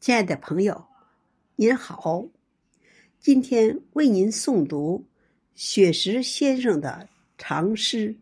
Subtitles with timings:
[0.00, 0.86] 亲爱的朋友，
[1.56, 2.24] 您好，
[3.18, 5.06] 今天为您诵读
[5.54, 8.14] 雪石先生的长诗《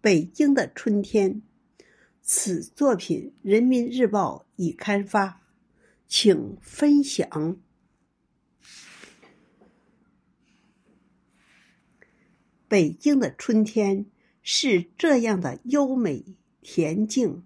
[0.00, 1.34] 北京的春天》。
[2.22, 5.42] 此作品《人民日报》已刊发，
[6.06, 7.56] 请分享。
[12.68, 14.06] 北京的春天
[14.44, 16.24] 是这样的优美
[16.62, 17.44] 恬静，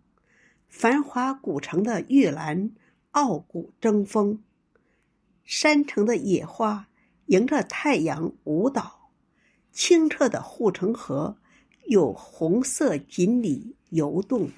[0.69, 2.73] 繁华古城的玉兰。
[3.13, 4.41] 傲骨争锋，
[5.45, 6.89] 山城的野花
[7.27, 9.11] 迎着太阳舞蹈，
[9.73, 11.39] 清澈的护城河
[11.89, 14.51] 有红色锦鲤游动。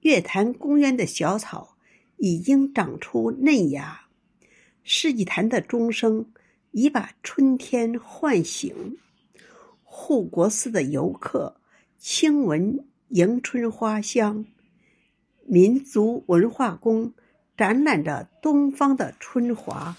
[0.00, 1.78] 月坛公园的小草
[2.18, 4.08] 已经长出嫩芽，
[4.82, 6.30] 世纪坛的钟声
[6.72, 8.98] 已把春天唤醒。
[9.82, 11.60] 护国寺的游客
[11.96, 14.44] 轻闻迎春花香。
[15.52, 17.12] 民族文化宫
[17.58, 19.98] 展览着东方的春华。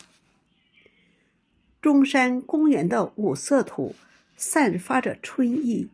[1.79, 3.93] 中山公园的五色土
[4.35, 5.91] 散发着春意。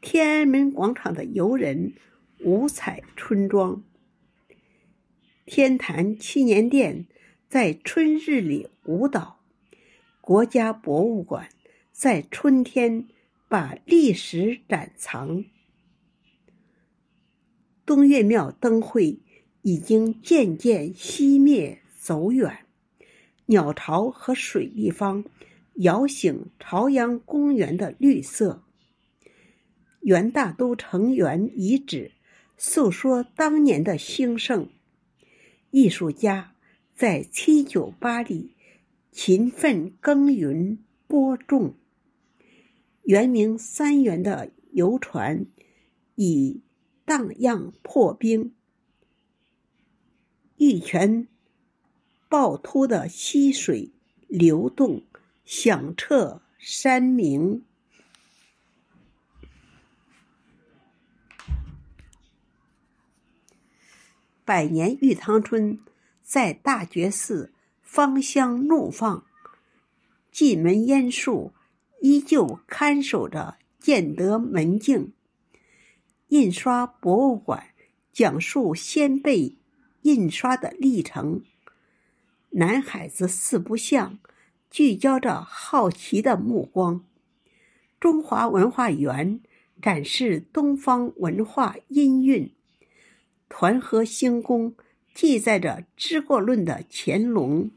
[0.00, 1.92] 天安门广场的游人
[2.38, 3.82] 五彩春装。
[5.44, 7.04] 天坛祈年殿
[7.50, 9.40] 在春日里舞蹈。
[10.22, 11.50] 国家博物馆
[11.92, 13.06] 在春天
[13.46, 15.44] 把历史展藏。
[17.90, 19.18] 东岳庙灯会
[19.62, 22.64] 已经渐渐熄灭走远，
[23.46, 25.24] 鸟巢和水立方
[25.74, 28.62] 摇醒朝阳公园的绿色。
[30.02, 32.12] 元大都城垣遗址
[32.56, 34.68] 诉说当年的兴盛，
[35.72, 36.52] 艺术家
[36.94, 38.54] 在七九八里
[39.10, 41.74] 勤奋耕耘播种。
[43.02, 45.44] 圆明三元的游船
[46.14, 46.60] 以。
[47.10, 48.54] 荡漾破冰，
[50.58, 51.26] 玉泉
[52.28, 53.90] 趵突的溪水
[54.28, 55.02] 流动，
[55.44, 57.64] 响彻山明。
[64.44, 65.80] 百年玉堂春
[66.22, 69.26] 在大觉寺芳香怒放，
[70.30, 71.52] 进门烟树
[72.00, 75.12] 依旧看守着建德门径。
[76.30, 77.70] 印刷博物馆
[78.12, 79.58] 讲述先辈
[80.02, 81.42] 印刷的历程。
[82.50, 84.20] 南海子四不像
[84.70, 87.04] 聚焦着好奇的目光。
[87.98, 89.40] 中华文化园
[89.82, 92.54] 展示东方文化音韵。
[93.48, 94.76] 团河星宫
[95.12, 97.72] 记载着知过论的乾隆。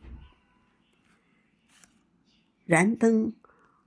[2.66, 3.34] 燃灯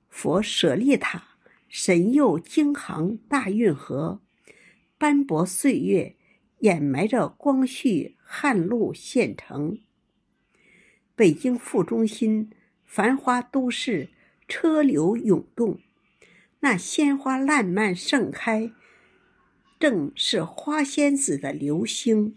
[0.09, 1.37] 佛舍利塔
[1.69, 4.26] 神佑京杭大运河。
[4.99, 6.17] 斑驳岁月
[6.61, 9.79] 掩埋着光绪汉路县城。
[11.15, 12.51] 北京副中心
[12.85, 14.09] 繁华都市，
[14.49, 15.81] 车流涌动，
[16.61, 18.73] 那鲜花烂漫盛开，
[19.79, 22.37] 正是花仙子的流星。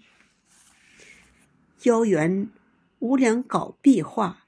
[1.77, 2.49] 胶原
[2.99, 4.45] 无良搞壁画，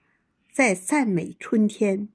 [0.51, 2.09] 在赞美春天。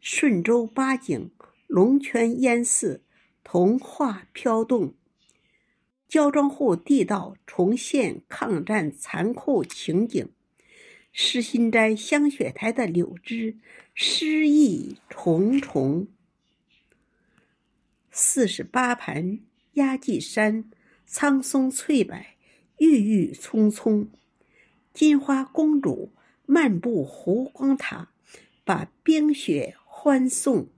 [0.00, 1.30] 顺州八景，
[1.66, 3.02] 龙泉烟寺，
[3.42, 4.94] 童话飘动。
[6.14, 10.28] 焦庄户地道重现抗战残酷情景，
[11.10, 13.56] 诗心斋香雪台的柳枝
[13.94, 16.06] 诗意重重。
[18.12, 19.40] 四十八盘
[19.72, 20.70] 压髻山，
[21.04, 22.24] 苍松翠柏
[22.78, 24.08] 郁郁葱葱。
[24.92, 26.12] 金花公主
[26.46, 28.12] 漫步湖光塔，
[28.64, 30.68] 把冰雪欢送。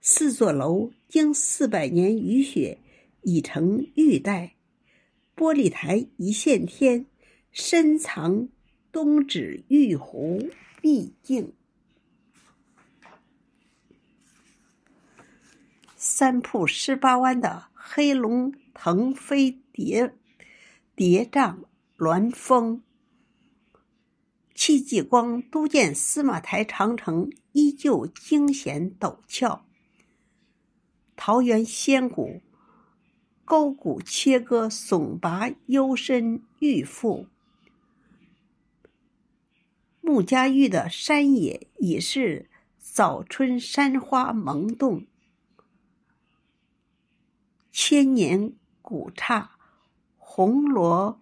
[0.00, 2.78] 四座楼经四百年雨雪。
[3.26, 4.54] 已成玉带，
[5.34, 7.06] 玻璃台一线天，
[7.50, 8.48] 深藏
[8.92, 10.48] 东指玉壶
[10.80, 11.52] 秘境。
[15.96, 20.14] 三瀑十八弯的黑龙腾飞叠
[20.94, 21.64] 叠嶂
[21.96, 22.80] 峦峰，
[24.54, 29.66] 戚继光督建司马台长城依旧惊险陡峭。
[31.16, 32.40] 桃源仙谷。
[33.46, 37.28] 沟谷切割，耸拔幽深玉腹。
[40.00, 45.06] 穆家峪的山野已是早春山花萌动。
[47.70, 48.52] 千年
[48.82, 49.52] 古刹，
[50.16, 51.20] 红罗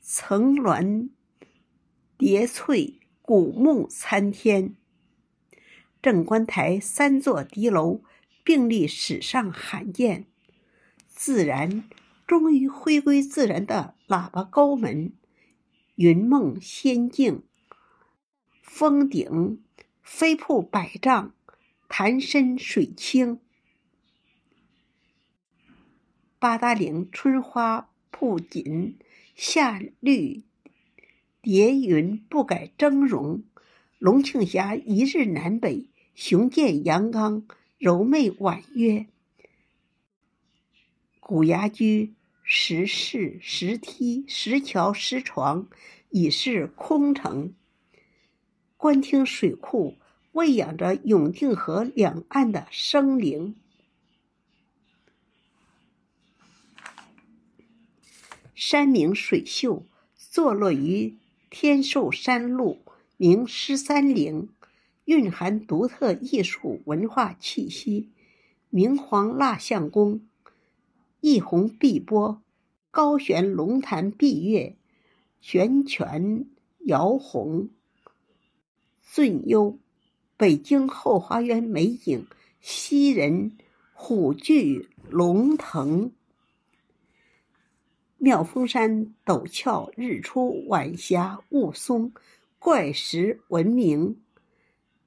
[0.00, 1.08] 层峦
[2.18, 4.74] 叠翠，古木参天。
[6.02, 8.02] 正观台三座敌楼
[8.42, 10.26] 并立，史上罕见。
[11.22, 11.84] 自然
[12.26, 15.12] 终于回归自然的喇叭沟门，
[15.96, 17.42] 云梦仙境，
[18.62, 19.62] 峰顶
[20.02, 21.34] 飞瀑百丈，
[21.90, 23.38] 潭深水清。
[26.38, 28.96] 八达岭春花铺锦，
[29.34, 30.42] 夏绿
[31.42, 33.42] 叠云不改峥嵘。
[33.98, 37.46] 龙庆峡一日南北，雄健阳刚，
[37.76, 39.06] 柔媚婉约。
[41.30, 42.16] 古崖居。
[42.42, 45.68] 石室、石梯、石桥、石床，
[46.08, 47.54] 已是空城。
[48.76, 49.96] 官厅水库
[50.32, 53.54] 喂养着永定河两岸的生灵。
[58.56, 59.86] 山明水秀，
[60.16, 61.16] 坐落于
[61.48, 62.80] 天寿山路，
[63.16, 64.48] 名十三陵，
[65.04, 68.10] 蕴含独特艺术文化气息。
[68.68, 70.26] 明皇蜡像宫。
[71.20, 72.42] 一泓碧波，
[72.90, 74.76] 高悬龙潭碧月，
[75.40, 76.46] 悬泉
[76.86, 77.68] 摇红，
[79.12, 79.78] 俊幽。
[80.36, 82.26] 北京后花园美景
[82.60, 83.58] 吸人，
[83.92, 86.12] 虎踞龙腾。
[88.16, 92.12] 妙峰山陡峭，日出晚霞雾凇，
[92.58, 94.16] 怪石闻名。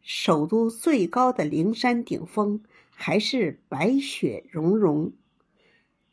[0.02, 2.62] 首都最高的灵山顶峰，
[2.92, 5.12] 还是白雪融融。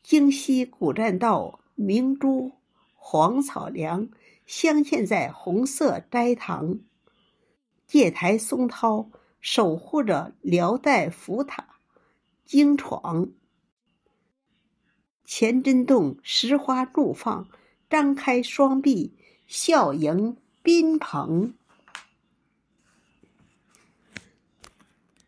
[0.02, 2.52] 京西古栈道明珠
[2.94, 4.08] 黄草梁
[4.46, 6.80] 镶嵌在红色斋堂，
[7.86, 9.10] 界台松涛
[9.40, 11.76] 守护着辽代福塔
[12.44, 13.30] 经床，
[15.26, 17.48] 乾真洞石花怒放，
[17.88, 19.14] 张开双臂
[19.46, 21.54] 笑迎宾朋。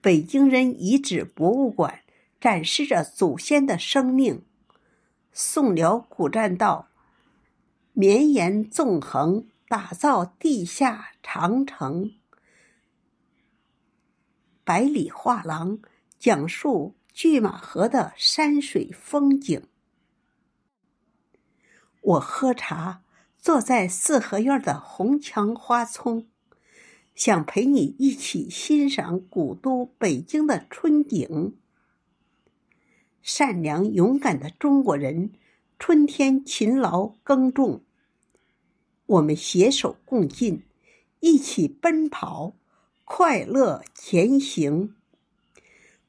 [0.01, 2.01] 北京人遗址博物馆
[2.41, 4.43] 展示着祖先的生命。
[5.35, 6.89] 宋辽古栈道
[7.95, 12.13] 绵延纵横，打造地下长城。
[14.63, 15.79] 百里画廊
[16.19, 19.67] 讲述拒马河的山水风景。
[22.03, 23.03] 我喝茶，
[23.39, 26.27] 坐在四合院的红墙花丛，
[27.15, 31.57] 想陪你一起欣赏古都北京的春景。
[33.23, 35.31] 善良勇敢的中国人，
[35.79, 37.83] 春天勤劳耕种。
[39.07, 40.65] 我们携手共进，
[41.21, 42.55] 一起奔跑，
[43.05, 44.97] 快乐前行。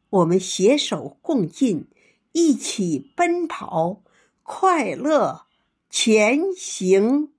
[0.09, 1.87] 我们携手共进，
[2.31, 4.01] 一起奔跑，
[4.41, 5.45] 快乐
[5.89, 7.31] 前行。